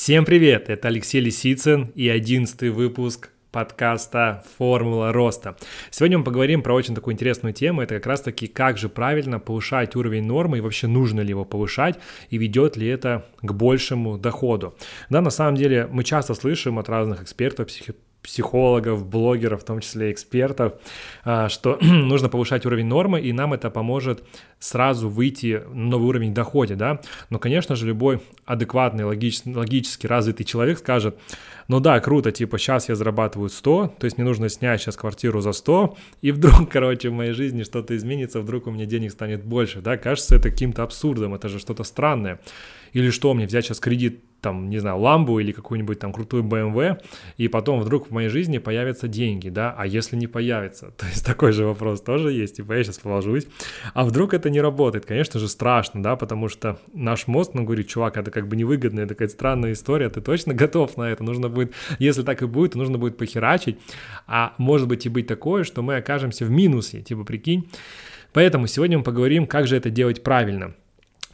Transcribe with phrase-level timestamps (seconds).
[0.00, 5.56] Всем привет, это Алексей Лисицын и одиннадцатый выпуск подкаста «Формула роста».
[5.90, 9.96] Сегодня мы поговорим про очень такую интересную тему, это как раз-таки как же правильно повышать
[9.96, 11.98] уровень нормы и вообще нужно ли его повышать
[12.30, 14.76] и ведет ли это к большему доходу.
[15.10, 19.80] Да, на самом деле мы часто слышим от разных экспертов, психи психологов, блогеров, в том
[19.80, 20.74] числе экспертов,
[21.24, 24.24] а, что нужно повышать уровень нормы, и нам это поможет
[24.58, 27.00] сразу выйти на новый уровень в доходе, да.
[27.30, 31.18] Но, конечно же, любой адекватный, логич, логически развитый человек скажет,
[31.68, 35.40] ну да, круто, типа, сейчас я зарабатываю 100, то есть мне нужно снять сейчас квартиру
[35.40, 39.44] за 100, и вдруг, короче, в моей жизни что-то изменится, вдруг у меня денег станет
[39.44, 42.40] больше, да, кажется это каким-то абсурдом, это же что-то странное.
[42.92, 47.00] Или что, мне взять сейчас кредит там, не знаю, ламбу или какую-нибудь там крутую BMW,
[47.36, 50.90] и потом вдруг в моей жизни появятся деньги, да, а если не появится?
[50.96, 53.46] То есть такой же вопрос тоже есть, типа я сейчас положусь,
[53.94, 55.06] а вдруг это не работает?
[55.06, 59.00] Конечно же страшно, да, потому что наш мозг, ну, говорит, чувак, это как бы невыгодно,
[59.00, 61.24] это какая-то странная история, ты точно готов на это?
[61.24, 63.78] Нужно будет, если так и будет, то нужно будет похерачить,
[64.26, 67.68] а может быть и быть такое, что мы окажемся в минусе, типа прикинь.
[68.32, 70.74] Поэтому сегодня мы поговорим, как же это делать правильно–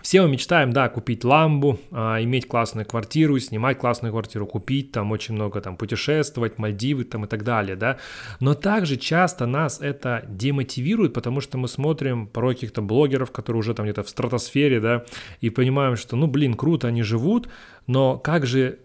[0.05, 5.10] все мы мечтаем, да, купить ламбу, а, иметь классную квартиру, снимать классную квартиру, купить там
[5.12, 7.97] очень много там путешествовать, Мальдивы там и так далее, да.
[8.38, 13.72] Но также часто нас это демотивирует, потому что мы смотрим порой каких-то блогеров, которые уже
[13.72, 15.06] там где-то в стратосфере, да,
[15.41, 17.48] и понимаем, что, ну, блин, круто они живут,
[17.86, 18.80] но как же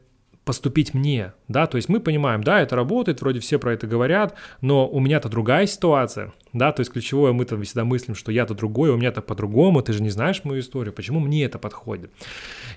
[0.46, 4.36] поступить мне, да, то есть мы понимаем, да, это работает, вроде все про это говорят,
[4.62, 8.56] но у меня-то другая ситуация, да, то есть ключевое мы там всегда мыслим, что я-то
[8.56, 12.12] другой, у меня-то по-другому, ты же не знаешь мою историю, почему мне это подходит.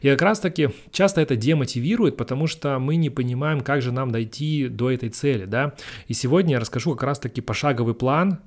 [0.02, 4.69] И как раз-таки часто это демотивирует, потому что мы не понимаем, как же нам дойти
[4.69, 5.74] до этой цели, да,
[6.08, 8.38] и сегодня я расскажу как раз-таки пошаговый план,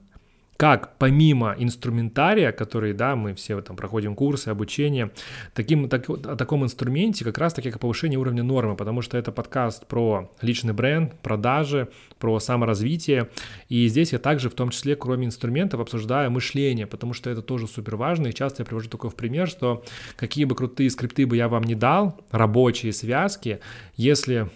[0.58, 5.12] как помимо инструментария, который, да, мы все там проходим курсы, обучение,
[5.54, 9.88] таким, так, о таком инструменте как раз-таки как повышение уровня нормы, потому что это подкаст
[9.88, 11.90] про личный бренд, продажи,
[12.20, 13.30] про саморазвитие,
[13.70, 17.68] и здесь я также в том числе, кроме инструментов, обсуждаю мышление, потому что это тоже
[17.68, 19.84] супер важно, и часто я привожу такой в пример, что
[20.16, 23.60] какие бы крутые скрипты бы я вам не дал, рабочие связки,
[23.96, 24.50] если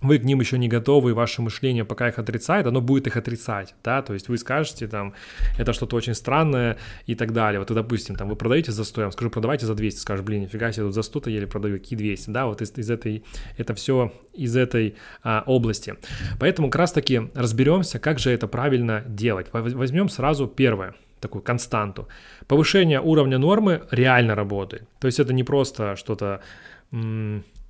[0.00, 3.16] вы к ним еще не готовы, и ваше мышление пока их отрицает, оно будет их
[3.16, 5.14] отрицать, да, то есть вы скажете там,
[5.58, 7.58] это что-то очень странное и так далее.
[7.58, 10.42] Вот, допустим, там вы продаете за 100, я вам скажу, продавайте за 200, скажешь, блин,
[10.42, 13.24] нифига себе, тут за 100-то еле продаю, какие 200, да, вот из, из этой,
[13.56, 14.94] это все из этой
[15.24, 15.96] а, области.
[16.38, 19.48] Поэтому как раз-таки разберемся, как же это правильно делать.
[19.52, 22.06] Возьмем сразу первое, такую константу.
[22.46, 24.88] Повышение уровня нормы реально работает.
[25.00, 26.40] То есть это не просто что-то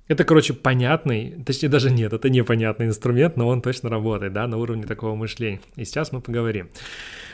[0.09, 4.57] это, короче, понятный, точнее даже нет, это непонятный инструмент, но он точно работает, да, на
[4.57, 5.61] уровне такого мышления.
[5.75, 6.69] И сейчас мы поговорим.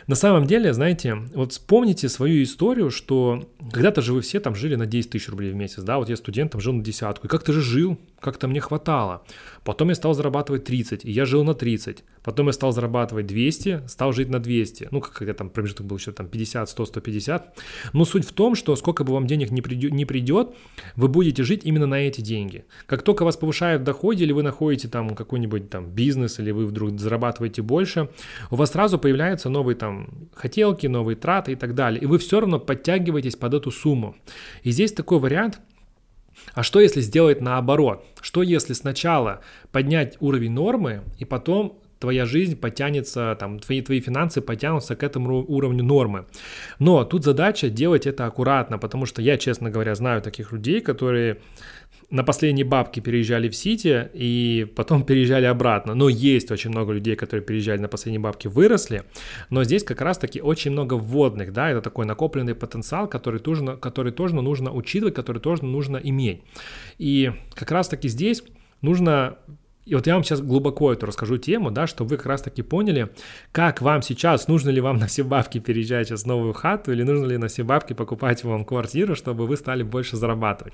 [0.08, 4.76] На самом деле, знаете, вот вспомните свою историю, что когда-то же вы все там жили
[4.76, 7.54] на 10 тысяч рублей в месяц, да, вот я студентом жил на десятку, и как-то
[7.54, 9.22] же жил, как-то мне хватало.
[9.64, 12.04] Потом я стал зарабатывать 30, и я жил на 30.
[12.24, 14.88] Потом я стал зарабатывать 200, стал жить на 200.
[14.92, 17.60] Ну, как я там промежуток был еще там 50, 100, 150.
[17.94, 20.56] Но суть в том, что сколько бы вам денег не придет, не придет,
[20.96, 22.66] вы будете жить именно на эти деньги.
[22.88, 27.00] Как только вас повышают в или вы находите там какой-нибудь там бизнес, или вы вдруг
[27.00, 28.10] зарабатываете больше,
[28.50, 32.02] у вас сразу появляются новые там хотелки, новые траты и так далее.
[32.02, 34.16] И вы все равно подтягиваетесь под эту сумму.
[34.64, 35.60] И здесь такой вариант,
[36.54, 38.06] а что если сделать наоборот?
[38.22, 39.42] Что если сначала
[39.72, 45.44] поднять уровень нормы и потом твоя жизнь потянется, там, твои, твои финансы потянутся к этому
[45.44, 46.26] уровню нормы.
[46.80, 51.42] Но тут задача делать это аккуратно, потому что я, честно говоря, знаю таких людей, которые
[52.10, 55.96] на последние бабки переезжали в Сити и потом переезжали обратно.
[55.96, 59.04] Но есть очень много людей, которые переезжали на последние бабки, выросли.
[59.50, 64.12] Но здесь как раз-таки очень много вводных, да, это такой накопленный потенциал, который тоже, который
[64.12, 66.42] тоже нужно учитывать, который тоже нужно иметь.
[66.98, 68.44] И как раз-таки здесь
[68.82, 69.38] нужно
[69.86, 73.10] и вот я вам сейчас глубоко эту расскажу тему, да, чтобы вы как раз-таки поняли,
[73.52, 77.04] как вам сейчас, нужно ли вам на все бабки переезжать сейчас в новую хату, или
[77.04, 80.74] нужно ли на все бабки покупать вам квартиру, чтобы вы стали больше зарабатывать.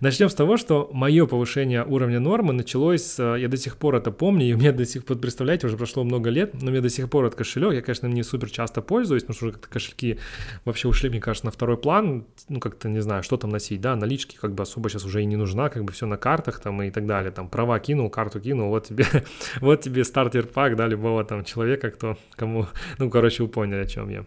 [0.00, 4.46] Начнем с того, что мое повышение уровня нормы началось, я до сих пор это помню,
[4.46, 6.90] и у меня до сих пор, представляете, уже прошло много лет, но у меня до
[6.90, 10.18] сих пор этот кошелек, я, конечно, не супер часто пользуюсь, потому что уже как-то кошельки
[10.66, 13.96] вообще ушли, мне кажется, на второй план, ну, как-то, не знаю, что там носить, да,
[13.96, 16.82] налички как бы особо сейчас уже и не нужна, как бы все на картах там
[16.82, 19.06] и так далее, там права кинул, карту карту кинул, вот тебе,
[19.60, 22.66] вот тебе стартер пак, да, любого там человека, кто, кому,
[22.98, 24.24] ну, короче, вы поняли, о чем я.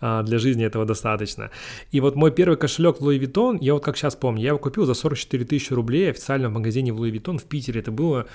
[0.00, 1.50] А, для жизни этого достаточно.
[1.90, 4.84] И вот мой первый кошелек Louis Vuitton, я вот как сейчас помню, я его купил
[4.84, 7.80] за 44 тысячи рублей официально в магазине в Louis Vuitton в Питере.
[7.80, 8.26] Это было,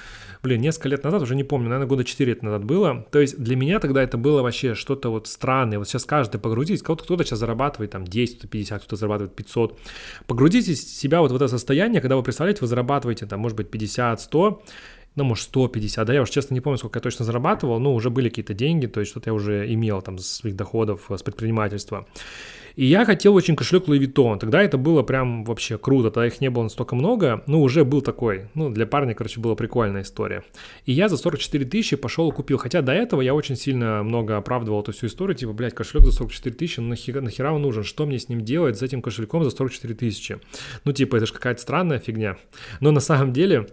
[0.41, 3.05] блин, несколько лет назад, уже не помню, наверное, года 4 лет назад было.
[3.11, 5.77] То есть для меня тогда это было вообще что-то вот странное.
[5.77, 9.79] Вот сейчас каждый погрузитесь, кто-то сейчас зарабатывает там 10, кто 50, кто-то зарабатывает 500.
[10.27, 14.21] Погрузите себя вот в это состояние, когда вы представляете, вы зарабатываете там, может быть, 50,
[14.21, 14.63] 100,
[15.15, 18.09] ну, может, 150, да, я уже честно не помню, сколько я точно зарабатывал, но уже
[18.09, 22.07] были какие-то деньги, то есть что-то я уже имел там с своих доходов, с предпринимательства.
[22.75, 24.39] И я хотел очень кошелек Louis Vuitton.
[24.39, 26.11] Тогда это было прям вообще круто.
[26.11, 27.43] Тогда их не было настолько много.
[27.47, 28.49] Ну, уже был такой.
[28.53, 30.43] Ну, для парня, короче, была прикольная история.
[30.85, 32.57] И я за 44 тысячи пошел и купил.
[32.57, 35.35] Хотя до этого я очень сильно много оправдывал эту всю историю.
[35.35, 37.83] Типа, блядь, кошелек за 44 тысячи, ну нахера, нахера он нужен?
[37.83, 40.39] Что мне с ним делать, с этим кошельком за 44 тысячи?
[40.85, 42.37] Ну, типа, это же какая-то странная фигня.
[42.79, 43.67] Но на самом деле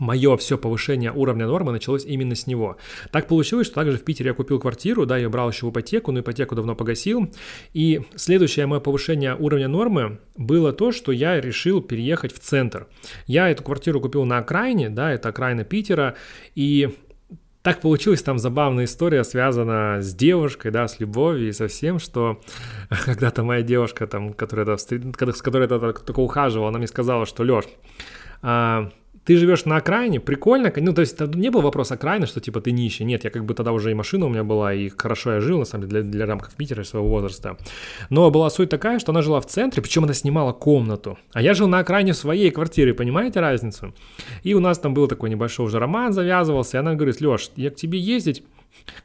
[0.00, 2.78] мое все повышение уровня нормы началось именно с него.
[3.12, 6.10] Так получилось, что также в Питере я купил квартиру, да, я брал еще в ипотеку,
[6.10, 7.32] но ипотеку давно погасил.
[7.74, 12.88] И следующее мое повышение уровня нормы было то, что я решил переехать в центр.
[13.26, 16.16] Я эту квартиру купил на окраине, да, это окраина Питера,
[16.54, 16.88] и
[17.62, 22.40] так получилась там забавная история, связана с девушкой, да, с любовью и со всем, что
[23.04, 27.66] когда-то моя девушка, там, которая, с которой я только ухаживал, она мне сказала, что, Леш,
[28.40, 28.90] а,
[29.24, 32.72] ты живешь на окраине, прикольно, ну, то есть не был вопрос окраины, что типа ты
[32.72, 35.40] нищий, нет, я как бы тогда уже и машина у меня была, и хорошо я
[35.40, 37.56] жил, на самом деле, для, для рамков Питера своего возраста,
[38.08, 41.54] но была суть такая, что она жила в центре, причем она снимала комнату, а я
[41.54, 43.94] жил на окраине своей квартиры, понимаете разницу?
[44.42, 47.70] И у нас там был такой небольшой уже роман завязывался, и она говорит, Леш, я
[47.70, 48.42] к тебе ездить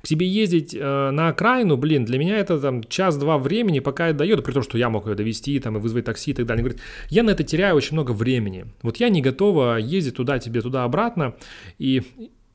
[0.02, 4.20] к тебе ездить э, на окраину, блин, для меня это там час-два времени, пока это
[4.20, 6.66] дает, при том, что я мог ее довести там и вызвать такси и так далее.
[6.66, 6.76] Они
[7.10, 8.66] я на это теряю очень много времени.
[8.82, 11.36] Вот я не готова ездить туда, тебе туда-обратно.
[11.78, 12.04] И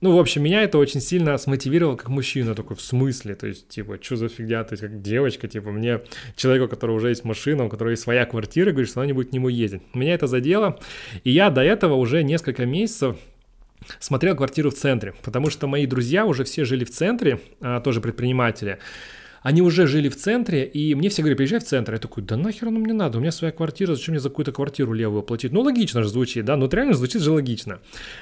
[0.00, 3.68] ну, в общем, меня это очень сильно смотивировало как мужчина, такой, в смысле, то есть,
[3.68, 6.00] типа, что за фигня, то есть, как девочка, типа, мне,
[6.36, 9.12] человеку, у которого уже есть машина, у которого есть своя квартира, говорит, что она не
[9.12, 9.82] будет к нему ездить.
[9.92, 10.80] Меня это задело,
[11.22, 13.18] и я до этого уже несколько месяцев
[13.98, 18.00] смотрел квартиру в центре, потому что мои друзья уже все жили в центре, а, тоже
[18.00, 18.78] предприниматели
[19.42, 21.94] они уже жили в центре, и мне все говорили, приезжай в центр.
[21.94, 24.52] Я такой, да нахер оно мне надо, у меня своя квартира, зачем мне за какую-то
[24.52, 25.52] квартиру левую платить?
[25.52, 27.80] Ну, логично же звучит, да, ну, реально звучит же логично.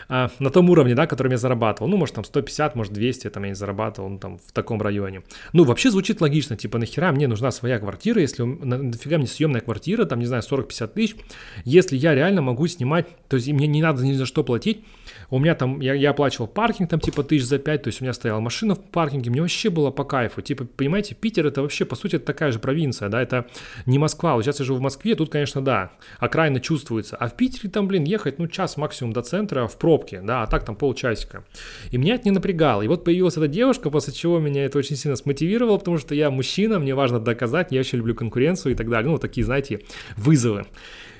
[0.08, 3.43] А, на том уровне, да, которым я зарабатывал, ну, может, там 150, может, 200, там
[3.44, 5.22] я не зарабатывал, ну, там, в таком районе.
[5.52, 10.04] Ну, вообще звучит логично, типа, нахера мне нужна своя квартира, если нафига мне съемная квартира,
[10.04, 11.16] там, не знаю, 40-50 тысяч,
[11.64, 14.84] если я реально могу снимать, то есть мне не надо ни за что платить,
[15.30, 18.04] у меня там, я, я оплачивал паркинг там типа тысяч за пять, то есть у
[18.04, 21.84] меня стояла машина в паркинге, мне вообще было по кайфу, типа, понимаете, Питер это вообще,
[21.84, 23.46] по сути, это такая же провинция, да, это
[23.86, 24.34] не Москва.
[24.34, 27.16] Вот сейчас я живу в Москве, тут, конечно, да, окраина чувствуется.
[27.16, 30.46] А в Питере там, блин, ехать, ну, час максимум до центра в пробке, да, а
[30.46, 31.44] так там полчасика.
[31.90, 32.82] И меня это не напрягало.
[32.82, 36.30] И вот появилась эта девушка, после чего меня это очень сильно смотивировало, потому что я
[36.30, 39.10] мужчина, мне важно доказать, я очень люблю конкуренцию и так далее.
[39.10, 39.80] Ну, такие, знаете,
[40.16, 40.66] вызовы.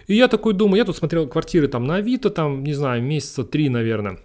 [0.09, 3.45] И я такой думаю, я тут смотрел квартиры там на Авито, там, не знаю, месяца
[3.45, 4.19] три, наверное,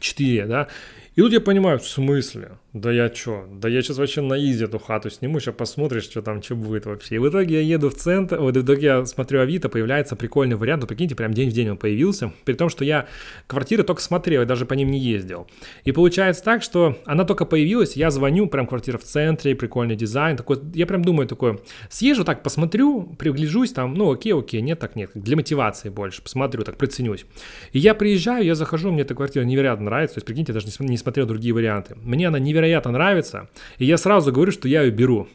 [0.00, 0.68] четыре, да,
[1.14, 2.58] и тут я понимаю, в смысле?
[2.72, 3.48] Да я чё?
[3.52, 6.86] Да я сейчас вообще на изи эту хату сниму, сейчас посмотришь, что там, что будет
[6.86, 7.16] вообще.
[7.16, 10.54] И в итоге я еду в центр, вот в итоге я смотрю Авито, появляется прикольный
[10.54, 13.08] вариант, ну прикиньте, прям день в день он появился, при том, что я
[13.48, 15.48] квартиры только смотрел, я даже по ним не ездил.
[15.82, 20.36] И получается так, что она только появилась, я звоню, прям квартира в центре, прикольный дизайн,
[20.36, 21.58] такой, я прям думаю такой,
[21.88, 26.62] съезжу так, посмотрю, пригляжусь там, ну окей, окей, нет, так нет, для мотивации больше, посмотрю,
[26.62, 27.26] так приценюсь.
[27.72, 30.68] И я приезжаю, я захожу, мне эта квартира невероятно нравится, то есть прикиньте, я даже
[30.78, 31.96] не смотрел другие варианты.
[31.96, 32.59] Мне она невероятно
[32.90, 33.48] нравится,
[33.78, 35.28] и я сразу говорю, что я ее беру.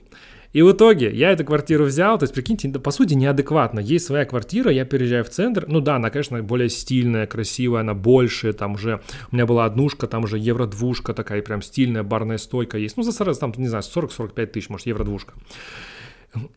[0.56, 3.82] И в итоге я эту квартиру взял, то есть, прикиньте, по сути, неадекватно.
[3.82, 5.66] Есть своя квартира, я переезжаю в центр.
[5.68, 9.02] Ну да, она, конечно, более стильная, красивая, она больше, там уже,
[9.34, 12.96] у меня была однушка, там уже евро-двушка такая, прям стильная, барная стойка есть.
[12.96, 15.34] Ну, за, там, не знаю, 40-45 тысяч, может, евро-двушка.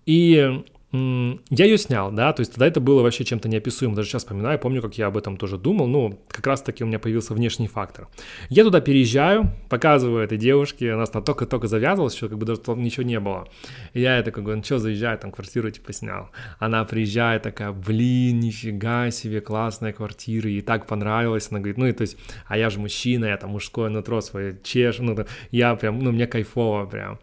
[0.07, 4.23] И я ее снял, да, то есть тогда это было вообще чем-то неописуемым, даже сейчас
[4.23, 7.69] вспоминаю, помню, как я об этом тоже думал, ну, как раз-таки у меня появился внешний
[7.69, 8.09] фактор.
[8.49, 13.05] Я туда переезжаю, показываю этой девушке, она там только-только завязывалась, еще как бы даже ничего
[13.05, 13.47] не было.
[13.93, 16.31] И я такой говорю, ну что, заезжай, там квартиру типа снял.
[16.59, 21.93] Она приезжает такая, блин, нифига себе, классная квартира, ей так понравилось, она говорит, ну, и
[21.93, 22.17] то есть,
[22.47, 25.17] а я же мужчина, я там мужское нутро свое чешу, ну,
[25.51, 27.19] я прям, ну, мне кайфово прям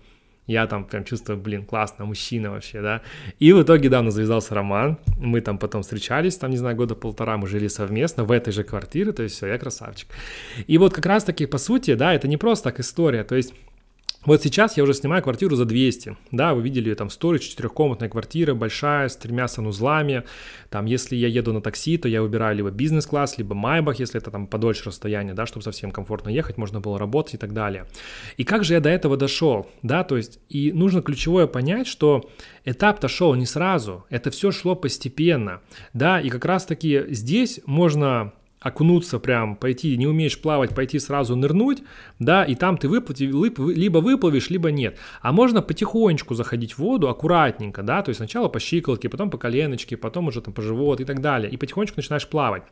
[0.47, 3.01] я там прям чувствую, блин, классно, мужчина вообще, да.
[3.39, 6.75] И в итоге, да, у нас завязался роман, мы там потом встречались, там, не знаю,
[6.75, 10.09] года полтора мы жили совместно в этой же квартире, то есть все, я красавчик.
[10.67, 13.53] И вот как раз-таки, по сути, да, это не просто так история, то есть
[14.25, 18.55] Вот сейчас я уже снимаю квартиру за 200, да, вы видели там сторич, четырехкомнатная квартира,
[18.55, 20.23] большая, с тремя санузлами,
[20.71, 24.31] там, если я еду на такси, то я выбираю либо бизнес-класс, либо майбах, если это
[24.31, 27.85] там подольше расстояние, да, чтобы совсем комфортно ехать, можно было работать и так далее.
[28.37, 32.27] И как же я до этого дошел, да, то есть, и нужно ключевое понять, что
[32.63, 35.61] этап-то шел не сразу, это все шло постепенно,
[35.93, 38.33] да, и как раз-таки здесь можно
[38.65, 41.83] окунуться прям, пойти, не умеешь плавать, пойти сразу нырнуть,
[42.17, 44.97] да, и там ты выплати, либо выплывешь, либо нет.
[45.21, 49.37] А можно потихонечку заходить в воду, аккуратненько, да, то есть сначала по щиколотке, потом по
[49.37, 52.63] коленочке, потом уже там по живот и так далее, и потихонечку начинаешь плавать.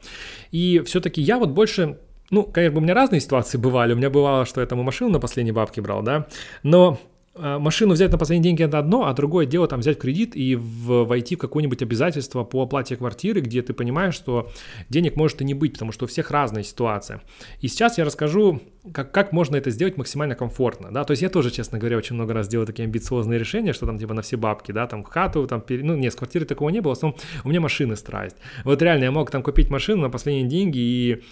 [0.52, 2.00] И все-таки я вот больше
[2.32, 3.94] ну, конечно, у меня разные ситуации бывали.
[3.94, 6.26] У меня бывало, что я там машину на последней бабке брал, да.
[6.64, 6.98] Но
[7.36, 11.06] машину взять на последние деньги это одно, а другое дело там взять кредит и в,
[11.06, 14.52] войти в какое-нибудь обязательство по оплате квартиры, где ты понимаешь, что
[14.90, 17.22] денег может и не быть, потому что у всех разная ситуация.
[17.60, 18.62] И сейчас я расскажу,
[18.92, 22.16] как, как можно это сделать максимально комфортно, да, то есть я тоже, честно говоря, очень
[22.16, 25.48] много раз делал такие амбициозные решения, что там типа на все бабки, да, там хату,
[25.48, 25.84] там, пере...
[25.84, 28.38] ну нет, с квартиры такого не было, в основном у меня машины страсть.
[28.64, 31.24] Вот реально я мог там купить машину на последние деньги и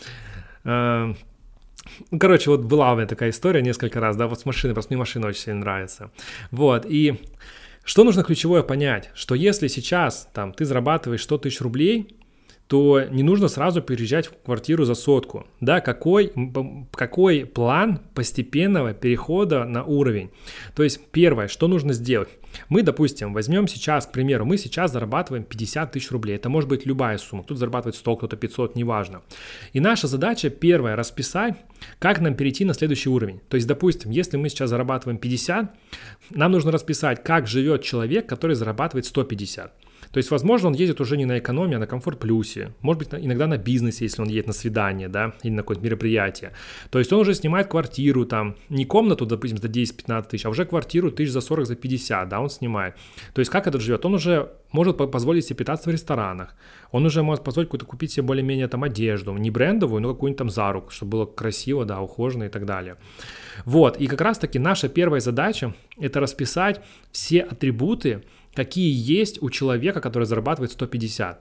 [0.63, 1.13] э,
[2.11, 4.93] ну, короче, вот была у меня такая история несколько раз, да, вот с машиной, просто
[4.93, 6.11] мне машина очень сильно нравится.
[6.51, 7.19] Вот, и
[7.83, 12.15] что нужно ключевое понять, что если сейчас там ты зарабатываешь 100 тысяч рублей,
[12.71, 15.45] то не нужно сразу переезжать в квартиру за сотку.
[15.59, 16.31] Да, какой,
[16.93, 20.29] какой план постепенного перехода на уровень?
[20.73, 22.29] То есть первое, что нужно сделать?
[22.69, 26.37] Мы, допустим, возьмем сейчас, к примеру, мы сейчас зарабатываем 50 тысяч рублей.
[26.37, 27.43] Это может быть любая сумма.
[27.43, 29.21] Кто-то зарабатывает 100, кто-то 500, неважно.
[29.73, 31.55] И наша задача первая расписать,
[31.99, 33.41] как нам перейти на следующий уровень.
[33.49, 35.75] То есть, допустим, если мы сейчас зарабатываем 50,
[36.29, 39.73] нам нужно расписать, как живет человек, который зарабатывает 150.
[40.11, 42.73] То есть, возможно, он едет уже не на экономии, а на комфорт плюсе.
[42.81, 46.51] Может быть, иногда на бизнесе, если он едет на свидание, да, или на какое-то мероприятие.
[46.89, 50.65] То есть он уже снимает квартиру там, не комнату, допустим, за 10-15 тысяч, а уже
[50.65, 52.95] квартиру тысяч за 40, за 50, да, он снимает.
[53.33, 54.05] То есть как этот живет?
[54.05, 56.55] Он уже может позволить себе питаться в ресторанах.
[56.91, 60.49] Он уже может позволить какую-то купить себе более-менее там одежду, не брендовую, но какую-нибудь там
[60.49, 62.95] за руку, чтобы было красиво, да, ухоженно и так далее.
[63.65, 70.01] Вот, и как раз-таки наша первая задача– это расписать все атрибуты, какие есть у человека,
[70.01, 71.39] который зарабатывает 150.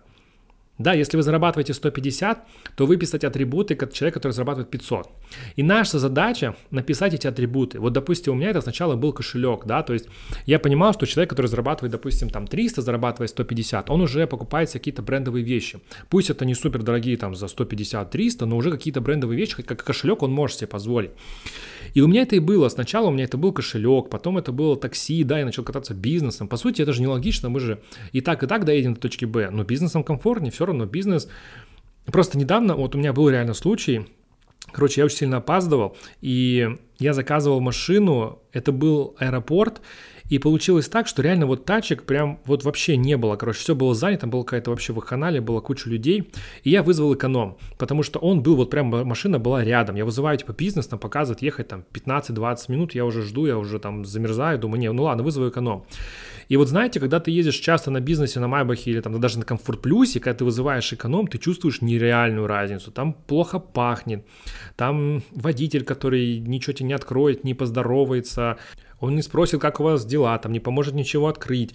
[0.81, 5.11] Да, если вы зарабатываете 150, то выписать атрибуты как человек, который зарабатывает 500.
[5.57, 7.79] И наша задача написать эти атрибуты.
[7.79, 10.07] Вот, допустим, у меня это сначала был кошелек, да, то есть
[10.47, 15.03] я понимал, что человек, который зарабатывает, допустим, там 300, зарабатывает 150, он уже покупает какие-то
[15.03, 15.81] брендовые вещи.
[16.09, 20.23] Пусть это не супер дорогие там за 150-300, но уже какие-то брендовые вещи, как кошелек
[20.23, 21.11] он может себе позволить.
[21.93, 22.71] И у меня это и было.
[22.71, 26.49] Сначала у меня это был кошелек, потом это было такси, да, я начал кататься бизнесом.
[26.49, 27.81] По сути, это же нелогично, мы же
[28.13, 31.29] и так, и так доедем до точки Б, но бизнесом комфортнее, все равно бизнес.
[32.07, 34.07] Просто недавно, вот у меня был реально случай,
[34.73, 39.81] Короче, я очень сильно опаздывал, и я заказывал машину, это был аэропорт,
[40.29, 43.35] и получилось так, что реально вот тачек прям вот вообще не было.
[43.35, 46.31] Короче, все было занято, была какая-то вообще вахханалия, была куча людей.
[46.63, 49.97] И я вызвал эконом, потому что он был, вот прям машина была рядом.
[49.97, 53.81] Я вызываю типа бизнес, там показывает ехать там 15-20 минут, я уже жду, я уже
[53.81, 55.85] там замерзаю, думаю, не, ну ладно, вызову эконом.
[56.51, 59.45] И вот знаете, когда ты ездишь часто на бизнесе, на Майбахе или там даже на
[59.45, 62.91] Комфорт Плюсе, когда ты вызываешь эконом, ты чувствуешь нереальную разницу.
[62.91, 64.27] Там плохо пахнет,
[64.75, 68.59] там водитель, который ничего тебе не откроет, не поздоровается,
[68.99, 71.73] он не спросит, как у вас дела, там не поможет ничего открыть.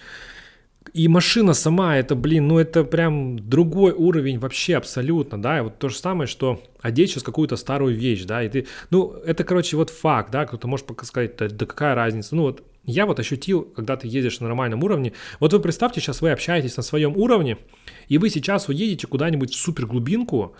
[0.96, 5.78] И машина сама, это, блин, ну это прям другой уровень вообще абсолютно, да, и вот
[5.78, 9.76] то же самое, что одеть сейчас какую-то старую вещь, да, и ты, ну, это, короче,
[9.76, 13.64] вот факт, да, кто-то может сказать, да, да какая разница, ну вот я вот ощутил,
[13.64, 15.12] когда ты едешь на нормальном уровне,
[15.42, 17.58] вот вы представьте, сейчас вы общаетесь на своем уровне,
[18.08, 20.56] и вы сейчас уедете куда-нибудь в супер глубинку,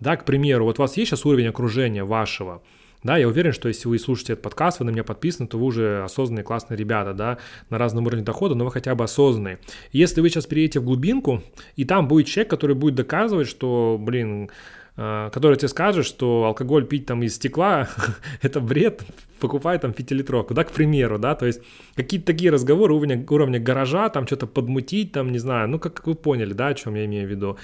[0.00, 2.62] да, к примеру, вот у вас есть сейчас уровень окружения вашего,
[3.02, 5.66] да, я уверен, что если вы слушаете этот подкаст, вы на меня подписаны, то вы
[5.66, 7.38] уже осознанные, классные ребята, да,
[7.70, 9.58] на разном уровне дохода, но вы хотя бы осознанные.
[9.92, 11.42] Если вы сейчас перейдете в глубинку,
[11.76, 14.50] и там будет человек, который будет доказывать, что, блин,
[14.96, 17.88] э, который тебе скажет, что алкоголь пить там из стекла–
[18.42, 19.04] это бред,
[19.38, 21.62] покупай там пятилитровку, да, к примеру, да, то есть
[21.94, 26.16] какие-то такие разговоры уровня, уровня гаража, там что-то подмутить, там, не знаю, ну, как вы
[26.16, 27.58] поняли, да, о чем я имею в виду.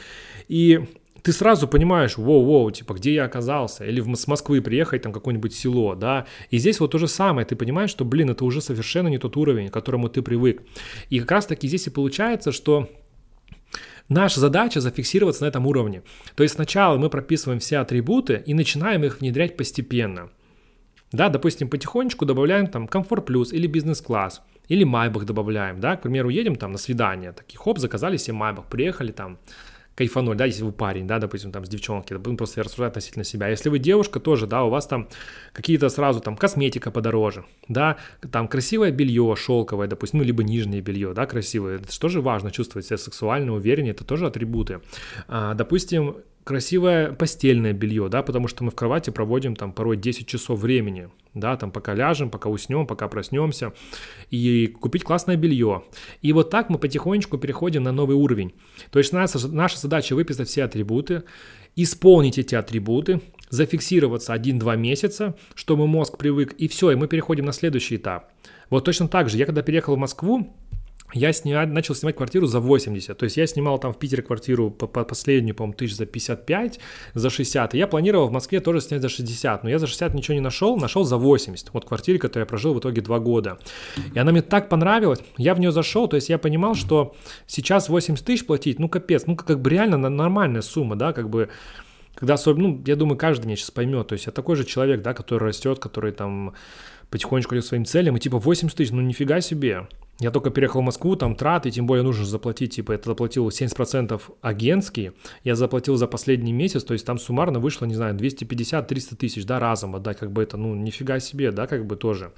[0.47, 0.85] И
[1.25, 5.95] ты сразу понимаешь, воу-воу, типа, где я оказался, или с Москвы приехать, там, какое-нибудь село,
[5.95, 9.17] да, и здесь вот то же самое, ты понимаешь, что, блин, это уже совершенно не
[9.17, 10.63] тот уровень, к которому ты привык.
[11.09, 12.91] И как раз-таки здесь и получается, что
[14.11, 16.03] Наша задача зафиксироваться на этом уровне.
[16.37, 20.29] То есть сначала мы прописываем все атрибуты и начинаем их внедрять постепенно.
[21.11, 26.29] Да, допустим, потихонечку добавляем там комфорт плюс или бизнес-класс, или майбах добавляем, да, к примеру,
[26.29, 29.39] едем там на свидание, такие, хоп, заказали себе майбах, приехали там,
[29.95, 33.25] кайфануть, да, если вы парень, да, допустим, там, с девчонки, ну, просто я рассуждаю относительно
[33.25, 33.49] себя.
[33.49, 35.09] Если вы девушка, тоже, да, у вас там
[35.53, 37.97] какие-то сразу там косметика подороже, да,
[38.33, 42.87] там красивое белье шелковое, допустим, ну, либо нижнее белье, да, красивое, это тоже важно, чувствовать
[42.87, 44.81] себя сексуально, увереннее, это тоже атрибуты.
[45.29, 50.27] А, допустим, красивое постельное белье, да, потому что мы в кровати проводим там порой 10
[50.27, 53.73] часов времени, да, там пока ляжем, пока уснем, пока проснемся,
[54.31, 55.85] и купить классное белье.
[56.21, 58.53] И вот так мы потихонечку переходим на новый уровень.
[58.91, 61.25] То есть наша, наша задача выписать все атрибуты,
[61.77, 67.53] исполнить эти атрибуты, зафиксироваться 1-2 месяца, чтобы мозг привык, и все, и мы переходим на
[67.53, 68.31] следующий этап.
[68.69, 70.55] Вот точно так же, я когда переехал в Москву,
[71.15, 71.65] я сня...
[71.67, 73.17] начал снимать квартиру за 80.
[73.17, 76.81] То есть я снимал там в Питере квартиру по, по последнюю, по-моему, тысяч за 55,
[77.15, 77.75] за 60.
[77.75, 79.63] И я планировал в Москве тоже снять за 60.
[79.63, 81.71] Но я за 60 ничего не нашел, нашел за 80.
[81.73, 83.59] Вот квартире, которую я прожил в итоге 2 года.
[84.13, 85.21] И она мне так понравилась.
[85.39, 87.15] Я в нее зашел, то есть я понимал, что
[87.47, 91.49] сейчас 80 тысяч платить, ну капец, ну как бы реально нормальная сумма, да, как бы
[92.15, 95.03] когда особенно, ну, я думаю, каждый меня сейчас поймет, то есть я такой же человек,
[95.03, 96.55] да, который растет, который там
[97.11, 99.89] потихонечку идет своим целям, и типа 80 тысяч, ну нифига себе.
[100.21, 104.21] Я только переехал в Москву, там траты, тем более нужно заплатить, типа, это заплатил 70%
[104.43, 109.45] агентские, я заплатил за последний месяц, то есть там суммарно вышло, не знаю, 250-300 тысяч,
[109.45, 112.33] да, разом отдать, как бы это, ну, нифига себе, да, как бы тоже.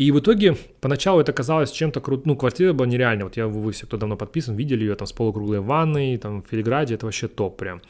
[0.00, 2.32] И в итоге поначалу это казалось чем-то крутым.
[2.32, 3.24] Ну, квартира была нереальная.
[3.24, 6.46] Вот я, вы все, кто давно подписан, видели ее там с полукруглой ванной, там в
[6.46, 7.82] Филиграде, это вообще топ прям.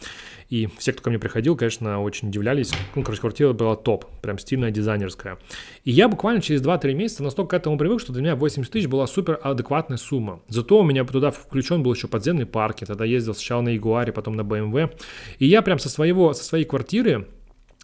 [0.49, 2.73] И все, кто ко мне приходил, конечно, очень удивлялись.
[2.97, 5.39] Ну, короче, квартира была топ, прям стильная, дизайнерская.
[5.85, 8.89] И я буквально через 2-3 месяца настолько к этому привык, что для меня 80 тысяч
[8.89, 10.41] была супер адекватная сумма.
[10.49, 12.79] Зато у меня туда включен был еще подземный парк.
[12.81, 14.93] Я тогда ездил сначала на Ягуаре, потом на BMW.
[15.39, 17.29] И я прям со, своего, со своей квартиры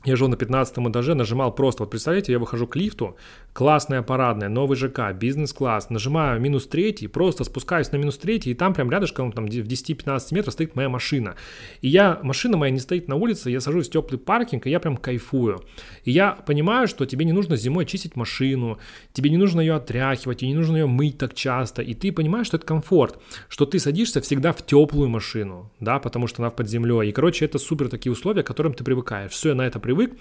[0.05, 3.17] я жил на 15 этаже, нажимал просто, вот представляете, я выхожу к лифту,
[3.53, 8.75] классная парадная, новый ЖК, бизнес-класс, нажимаю минус третий, просто спускаюсь на минус третий, и там
[8.75, 11.35] прям рядышком, там в 10-15 метров стоит моя машина.
[11.81, 14.81] И я, машина моя не стоит на улице, я сажусь в теплый паркинг, и я
[14.81, 15.65] прям кайфую.
[16.05, 18.79] И я понимаю, что тебе не нужно зимой чистить машину,
[19.13, 22.47] тебе не нужно ее отряхивать, и не нужно ее мыть так часто, и ты понимаешь,
[22.47, 26.69] что это комфорт, что ты садишься всегда в теплую машину, да, потому что она под
[26.69, 27.09] землей.
[27.09, 29.33] И, короче, это супер такие условия, к которым ты привыкаешь.
[29.33, 30.15] Все, я на это привык.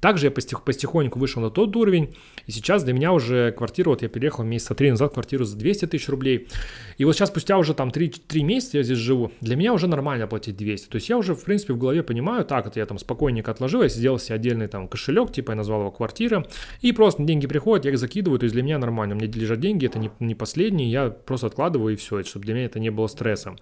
[0.00, 2.14] Также я постих, потихоньку вышел на тот уровень,
[2.46, 5.86] и сейчас для меня уже квартира, вот я переехал месяца три назад, квартиру за 200
[5.86, 6.48] тысяч рублей,
[6.98, 9.86] и вот сейчас спустя уже там 3, 3 месяца я здесь живу, для меня уже
[9.86, 12.84] нормально платить 200, то есть я уже, в принципе, в голове понимаю, так, это я
[12.84, 16.46] там спокойненько отложил, я сделал себе отдельный там кошелек, типа я назвал его квартира,
[16.82, 19.60] и просто деньги приходят, я их закидываю, то есть для меня нормально, у меня лежат
[19.60, 22.90] деньги, это не, не последние, я просто откладываю и все, чтобы для меня это не
[22.90, 23.58] было стрессом.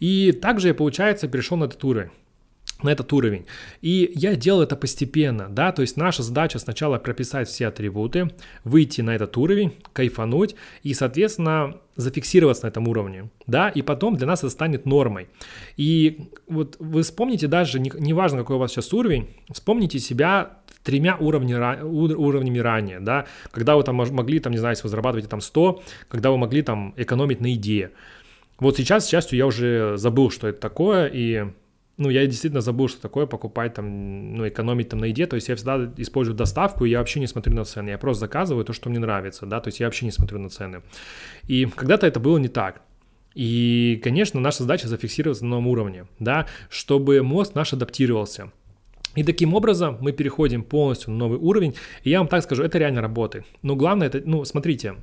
[0.00, 2.10] И также я, получается, перешел на этот уровень
[2.82, 3.46] на этот уровень.
[3.80, 8.30] И я делал это постепенно, да, то есть наша задача сначала прописать все атрибуты,
[8.64, 14.26] выйти на этот уровень, кайфануть и, соответственно, зафиксироваться на этом уровне, да, и потом для
[14.26, 15.28] нас это станет нормой.
[15.76, 21.16] И вот вы вспомните даже, неважно, не какой у вас сейчас уровень, вспомните себя тремя
[21.16, 25.40] уровня, уровнями ранее, да, когда вы там могли, там, не знаю, если вы зарабатываете там
[25.40, 27.90] 100, когда вы могли там экономить на идее.
[28.60, 31.46] Вот сейчас, к счастью, я уже забыл, что это такое, и
[31.98, 35.48] ну, я действительно забыл, что такое покупать там, ну, экономить там на еде, то есть
[35.48, 38.72] я всегда использую доставку, и я вообще не смотрю на цены, я просто заказываю то,
[38.72, 40.82] что мне нравится, да, то есть я вообще не смотрю на цены.
[41.48, 42.82] И когда-то это было не так.
[43.34, 48.50] И, конечно, наша задача зафиксироваться на новом уровне, да, чтобы мозг наш адаптировался.
[49.14, 51.74] И таким образом мы переходим полностью на новый уровень.
[52.04, 53.44] И я вам так скажу, это реально работает.
[53.62, 54.94] Но главное, это, ну, смотрите,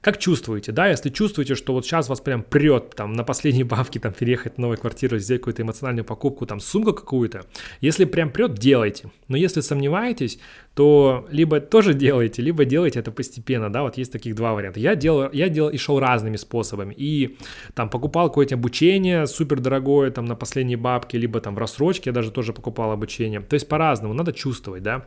[0.00, 3.98] как чувствуете, да, если чувствуете, что вот сейчас вас прям прет там на последние бабки
[3.98, 7.44] там переехать в новую квартиру, сделать какую-то эмоциональную покупку, там сумку какую-то,
[7.82, 9.10] если прям прет, делайте.
[9.28, 10.38] Но если сомневаетесь,
[10.74, 14.80] то либо тоже делайте, либо делайте это постепенно, да, вот есть таких два варианта.
[14.80, 17.36] Я делал, я делал и шел разными способами, и
[17.74, 22.14] там покупал какое-то обучение супер дорогое, там на последние бабки, либо там в рассрочке я
[22.14, 25.04] даже тоже покупал обучение, то есть по-разному, надо чувствовать, да.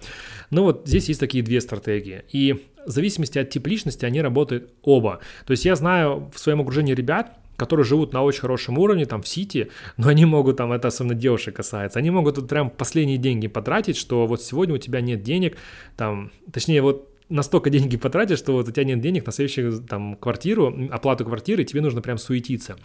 [0.51, 4.71] Но вот здесь есть такие две стратегии, и в зависимости от типа личности они работают
[4.81, 5.19] оба.
[5.45, 9.21] То есть я знаю в своем окружении ребят, которые живут на очень хорошем уровне, там,
[9.21, 13.17] в Сити, но они могут, там, это особенно девушек касается, они могут вот прям последние
[13.17, 15.57] деньги потратить, что вот сегодня у тебя нет денег,
[15.95, 20.15] там, точнее, вот настолько деньги потратишь, что вот у тебя нет денег на следующую там
[20.15, 22.77] квартиру, оплату квартиры, тебе нужно прям суетиться.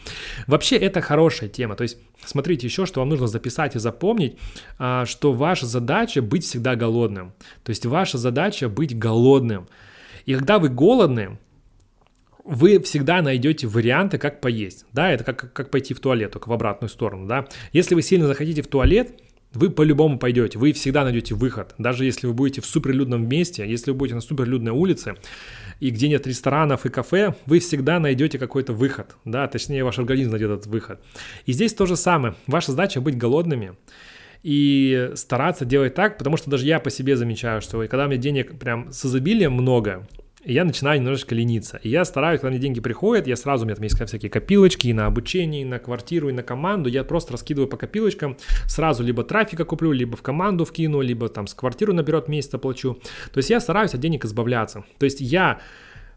[0.46, 4.36] Вообще это хорошая тема, то есть смотрите еще, что вам нужно записать и запомнить,
[4.78, 7.32] а, что ваша задача быть всегда голодным,
[7.64, 9.68] то есть ваша задача быть голодным.
[10.26, 11.38] И когда вы голодны,
[12.44, 14.86] вы всегда найдете варианты, как поесть.
[14.92, 17.26] Да, это как, как пойти в туалет, только в обратную сторону.
[17.26, 17.46] Да.
[17.72, 19.20] Если вы сильно захотите в туалет,
[19.54, 21.74] вы по-любому пойдете, вы всегда найдете выход.
[21.78, 25.16] Даже если вы будете в суперлюдном месте, если вы будете на суперлюдной улице,
[25.80, 30.32] и где нет ресторанов и кафе, вы всегда найдете какой-то выход, да, точнее ваш организм
[30.32, 31.00] найдет этот выход.
[31.46, 32.34] И здесь то же самое.
[32.46, 33.76] Ваша задача быть голодными
[34.42, 38.20] и стараться делать так, потому что даже я по себе замечаю, что когда у меня
[38.20, 40.06] денег прям с изобилием много,
[40.48, 41.78] и я начинаю немножечко лениться.
[41.82, 44.88] И я стараюсь, когда мне деньги приходят, я сразу, у меня там есть всякие копилочки
[44.88, 49.04] и на обучение, и на квартиру, и на команду, я просто раскидываю по копилочкам, сразу
[49.04, 52.98] либо трафика куплю, либо в команду вкину, либо там с квартиру наперед месяц оплачу.
[53.30, 54.84] То есть я стараюсь от денег избавляться.
[54.98, 55.60] То есть я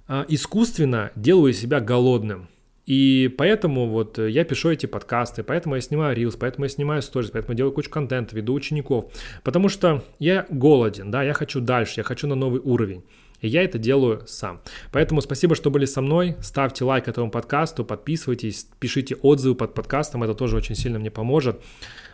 [0.07, 2.47] э, искусственно делаю себя голодным.
[2.85, 7.31] И поэтому вот я пишу эти подкасты, поэтому я снимаю рилс, поэтому я снимаю сторис,
[7.31, 9.11] поэтому я делаю кучу контента, веду учеников.
[9.43, 13.03] Потому что я голоден, да, я хочу дальше, я хочу на новый уровень.
[13.41, 14.62] И я это делаю сам.
[14.91, 16.36] Поэтому спасибо, что были со мной.
[16.41, 20.23] Ставьте лайк этому подкасту, подписывайтесь, пишите отзывы под подкастом.
[20.23, 21.62] Это тоже очень сильно мне поможет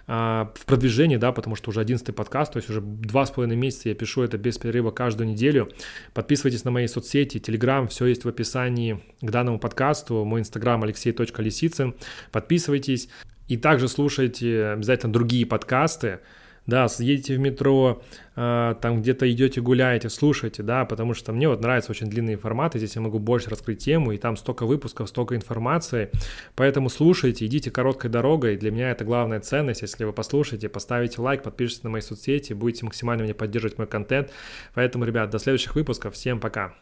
[0.07, 3.57] а, в продвижении, да, потому что уже 11 подкаст, то есть уже два с половиной
[3.57, 5.69] месяца я пишу это без перерыва каждую неделю.
[6.13, 11.93] Подписывайтесь на мои соцсети, Телеграм, все есть в описании к данному подкасту, мой инстаграм алексей.лисицын.
[12.31, 13.09] Подписывайтесь
[13.49, 16.19] и также слушайте обязательно другие подкасты,
[16.67, 18.03] да, едете в метро,
[18.35, 22.77] э, там где-то идете гуляете, слушайте, да, потому что мне вот нравятся очень длинные форматы,
[22.77, 26.11] здесь я могу больше раскрыть тему, и там столько выпусков, столько информации,
[26.55, 31.41] поэтому слушайте, идите короткой дорогой, для меня это главная ценность, если вы послушаете, поставите лайк,
[31.41, 34.31] подпишитесь на мои соцсети, будете максимально меня поддерживать мой контент,
[34.73, 36.73] поэтому, ребят, до следующих выпусков, всем пока!